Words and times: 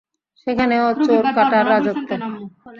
সেখানেও 0.47 0.85
চোরকাঁটার 1.05 1.65
রাজত্ব। 1.71 2.09